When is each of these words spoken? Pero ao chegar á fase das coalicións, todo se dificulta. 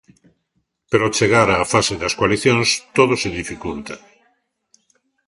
Pero 0.89 1.03
ao 1.05 1.15
chegar 1.17 1.47
á 1.55 1.69
fase 1.73 1.93
das 2.01 2.13
coalicións, 2.19 2.69
todo 2.97 3.13
se 3.21 3.29
dificulta. 3.39 3.95